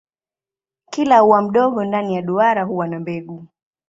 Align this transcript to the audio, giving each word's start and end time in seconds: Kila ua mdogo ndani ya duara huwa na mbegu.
Kila 0.89 1.23
ua 1.23 1.41
mdogo 1.41 1.83
ndani 1.85 2.15
ya 2.15 2.21
duara 2.21 2.63
huwa 2.63 2.87
na 2.87 2.99
mbegu. 2.99 3.47